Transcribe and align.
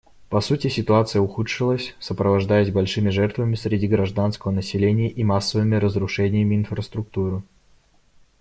По 0.29 0.41
сути, 0.41 0.67
ситуация 0.67 1.21
ухудшилась, 1.21 1.93
сопровождаясь 1.99 2.71
большими 2.71 3.09
жертвами 3.11 3.53
среди 3.53 3.87
гражданского 3.87 4.49
населения 4.51 5.11
и 5.11 5.23
массовыми 5.23 5.75
разрушениями 5.75 6.55
инфраструктуры. 6.55 7.43